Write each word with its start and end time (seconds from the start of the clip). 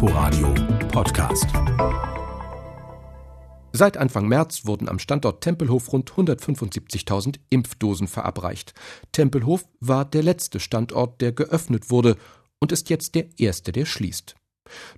Inforadio 0.00 0.54
Podcast. 0.92 1.48
Seit 3.72 3.96
Anfang 3.96 4.28
März 4.28 4.64
wurden 4.64 4.88
am 4.88 5.00
Standort 5.00 5.42
Tempelhof 5.42 5.92
rund 5.92 6.12
175.000 6.12 7.40
Impfdosen 7.50 8.06
verabreicht. 8.06 8.74
Tempelhof 9.10 9.64
war 9.80 10.04
der 10.04 10.22
letzte 10.22 10.60
Standort, 10.60 11.20
der 11.20 11.32
geöffnet 11.32 11.90
wurde 11.90 12.16
und 12.60 12.70
ist 12.70 12.90
jetzt 12.90 13.16
der 13.16 13.26
erste, 13.40 13.72
der 13.72 13.86
schließt. 13.86 14.36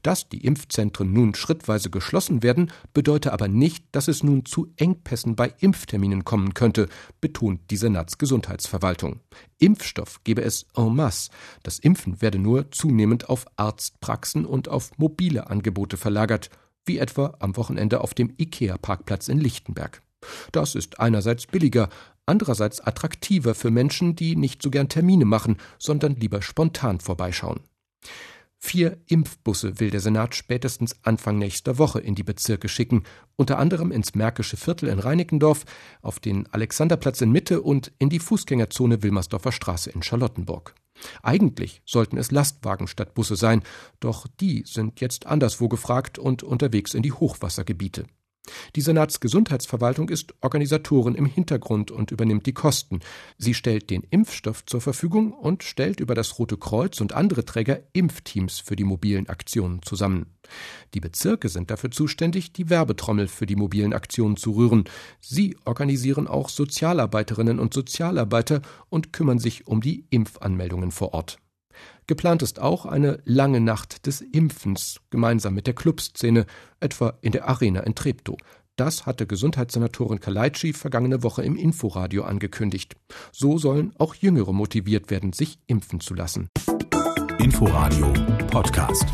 Dass 0.03 0.29
die 0.29 0.45
Impfzentren 0.45 1.13
nun 1.13 1.35
schrittweise 1.35 1.91
geschlossen 1.91 2.43
werden, 2.43 2.73
bedeutet 2.93 3.33
aber 3.33 3.49
nicht, 3.49 3.85
dass 3.93 4.09
es 4.09 4.23
nun 4.23 4.45
zu 4.45 4.73
Engpässen 4.77 5.37
bei 5.37 5.53
Impfterminen 5.59 6.25
kommen 6.25 6.55
könnte, 6.55 6.89
betont 7.21 7.61
die 7.71 7.77
Senatsgesundheitsverwaltung. 7.77 9.21
Impfstoff 9.59 10.23
gebe 10.25 10.43
es 10.43 10.67
en 10.77 10.95
masse. 10.95 11.31
Das 11.63 11.79
Impfen 11.79 12.21
werde 12.23 12.39
nur 12.39 12.71
zunehmend 12.71 13.29
auf 13.29 13.47
Arztpraxen 13.57 14.47
und 14.47 14.69
auf 14.69 14.91
mobile 14.99 15.49
Angebote 15.49 15.97
verlagert, 15.97 16.51
wie 16.87 16.99
etwa 16.99 17.37
am 17.39 17.57
Wochenende 17.57 18.01
auf 18.01 18.15
dem 18.15 18.35
IKEA-Parkplatz 18.39 19.29
in 19.29 19.39
Lichtenberg. 19.39 20.03
Das 20.53 20.75
ist 20.75 21.01
einerseits 21.01 21.47
billiger, 21.47 21.89
andererseits 22.27 22.81
attraktiver 22.81 23.55
für 23.55 23.71
Menschen, 23.71 24.17
die 24.17 24.37
nicht 24.37 24.63
so 24.63 24.71
gern 24.71 24.89
Termine 24.89 25.25
machen, 25.25 25.57
sondern 25.79 26.17
lieber 26.17 26.43
spontan 26.43 27.01
vorbeischauen. 27.01 27.61
Vier 28.63 28.99
Impfbusse 29.07 29.81
will 29.81 29.91
der 29.91 30.01
Senat 30.01 30.35
spätestens 30.35 30.95
Anfang 31.03 31.39
nächster 31.39 31.79
Woche 31.79 31.99
in 31.99 32.15
die 32.15 32.23
Bezirke 32.23 32.69
schicken, 32.69 33.05
unter 33.37 33.59
anderem 33.59 33.91
ins 33.91 34.15
Märkische 34.15 34.59
Viertel 34.59 34.91
in 34.91 34.99
Reinickendorf, 34.99 35.65
auf 36.03 36.21
den 36.21 36.47
Alexanderplatz 36.53 37.23
in 37.23 37.33
Mitte 37.33 37.63
und 37.63 37.91
in 37.99 38.11
die 38.11 38.19
Fußgängerzone 38.19 39.03
Wilmersdorfer 39.03 39.51
Straße 39.51 39.91
in 39.91 40.03
Charlottenburg. 40.03 40.75
Eigentlich 41.23 41.81
sollten 41.87 42.19
es 42.19 42.31
Lastwagen 42.31 42.87
statt 42.87 43.15
Busse 43.15 43.35
sein, 43.35 43.63
doch 43.99 44.27
die 44.41 44.65
sind 44.67 45.01
jetzt 45.01 45.27
anderswo 45.27 45.69
gefragt 45.69 46.19
und 46.19 46.43
unterwegs 46.43 46.93
in 46.93 47.03
die 47.03 47.13
Hochwassergebiete. 47.13 48.05
Die 48.77 48.81
Senatsgesundheitsverwaltung 48.81 50.09
ist 50.09 50.35
Organisatorin 50.41 51.15
im 51.15 51.27
Hintergrund 51.27 51.91
und 51.91 52.11
übernimmt 52.11 52.47
die 52.47 52.53
Kosten. 52.53 53.01
Sie 53.39 53.55
stellt 53.55 53.91
den 53.91 54.03
Impfstoff 54.11 54.65
zur 54.67 54.81
Verfügung 54.81 55.33
und 55.33 55.63
stellt 55.63 56.01
über 56.01 56.15
das 56.15 56.39
Rote 56.39 56.57
Kreuz 56.57 57.01
und 57.01 57.13
andere 57.13 57.45
Träger 57.45 57.81
Impfteams 57.93 58.61
für 58.61 58.77
die 58.77 58.85
mobilen 58.85 59.29
Aktionen 59.29 59.83
zusammen. 59.83 60.27
Die 60.95 61.01
Bezirke 61.01 61.49
sind 61.49 61.71
dafür 61.71 61.91
zuständig, 61.91 62.53
die 62.53 62.71
Werbetrommel 62.71 63.29
für 63.29 63.47
die 63.47 63.57
mobilen 63.57 63.93
Aktionen 63.93 64.37
zu 64.37 64.53
rühren. 64.53 64.85
Sie 65.21 65.57
organisieren 65.65 66.27
auch 66.27 66.49
Sozialarbeiterinnen 66.49 67.59
und 67.59 67.75
Sozialarbeiter 67.75 68.63
und 68.89 69.13
kümmern 69.13 69.39
sich 69.39 69.67
um 69.67 69.81
die 69.81 70.07
Impfanmeldungen 70.11 70.91
vor 70.91 71.15
Ort. 71.15 71.39
Geplant 72.11 72.43
ist 72.43 72.59
auch 72.59 72.87
eine 72.87 73.21
lange 73.25 73.61
Nacht 73.61 74.05
des 74.09 74.21
Impfens 74.21 75.01
gemeinsam 75.11 75.55
mit 75.55 75.69
der 75.69 75.75
Clubszene, 75.75 76.45
etwa 76.81 77.17
in 77.21 77.31
der 77.31 77.47
Arena 77.47 77.83
in 77.83 77.95
Treptow. 77.95 78.37
Das 78.75 79.07
hatte 79.07 79.29
Gesundheitssenatorin 79.29 80.19
Kaleitschi 80.19 80.73
vergangene 80.73 81.23
Woche 81.23 81.45
im 81.45 81.55
Inforadio 81.55 82.25
angekündigt. 82.25 82.97
So 83.31 83.59
sollen 83.59 83.93
auch 83.97 84.17
Jüngere 84.17 84.53
motiviert 84.53 85.09
werden, 85.13 85.33
sich 85.33 85.61
impfen 85.69 86.01
zu 86.01 86.15
lassen. 86.15 86.49
Inforadio 87.39 88.13
Podcast. 88.49 89.07